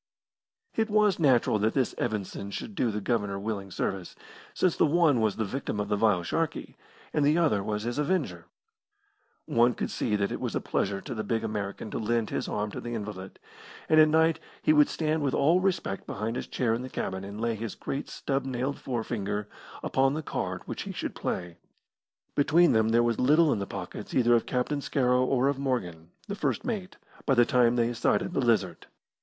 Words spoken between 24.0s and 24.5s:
either of